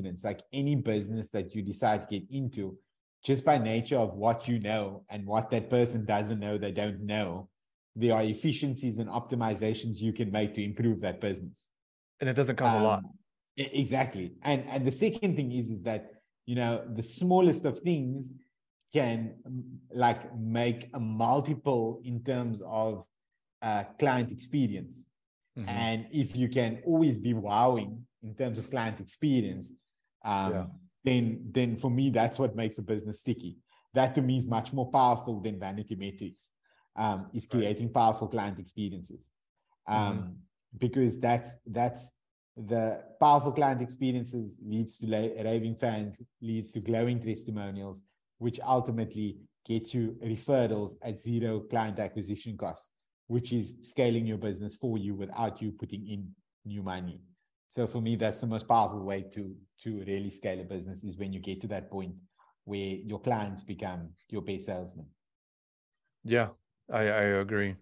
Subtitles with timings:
[0.00, 0.24] confidence.
[0.24, 2.76] Like any business that you decide to get into,
[3.24, 7.00] just by nature of what you know and what that person doesn't know, they don't
[7.02, 7.48] know,
[7.96, 11.68] there are efficiencies and optimizations you can make to improve that business.
[12.20, 13.02] And it doesn't cost um, a lot.
[13.56, 14.32] Exactly.
[14.42, 16.12] And and the second thing is is that
[16.46, 18.30] you know the smallest of things
[18.92, 19.34] can
[19.92, 23.04] like make a multiple in terms of
[23.62, 25.06] uh, client experience.
[25.58, 25.68] Mm-hmm.
[25.68, 29.72] And if you can always be wowing in terms of client experience,
[30.24, 30.64] um, yeah.
[31.04, 33.58] then then for me that's what makes a business sticky.
[33.94, 36.52] That to me is much more powerful than vanity metrics.
[36.96, 37.94] Um, is creating right.
[37.94, 39.30] powerful client experiences,
[39.86, 40.30] um, mm-hmm.
[40.78, 42.12] because that's that's
[42.56, 48.02] the powerful client experiences leads to raving fans, leads to glowing testimonials,
[48.38, 52.90] which ultimately get you referrals at zero client acquisition costs
[53.30, 56.28] which is scaling your business for you without you putting in
[56.64, 57.20] new money.
[57.70, 61.16] So for me, that's the most powerful way to to really scale a business is
[61.16, 62.16] when you get to that point
[62.64, 65.06] where your clients become your best salesman.
[66.24, 66.48] Yeah,
[66.90, 67.76] I, I agree.